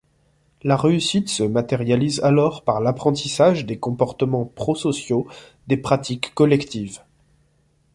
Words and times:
La 0.63 0.77
réussite 0.77 1.29
se 1.29 1.43
matérialise 1.43 2.21
alors 2.21 2.63
par 2.63 2.81
l’apprentissage 2.81 3.67
des 3.67 3.77
comportements 3.77 4.45
prosociaux, 4.45 5.27
des 5.67 5.77
pratiques 5.77 6.33
collectives. 6.33 7.03